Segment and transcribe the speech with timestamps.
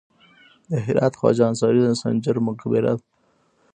[0.69, 3.05] د هرات خواجه انصاري د سنجر مقبره ده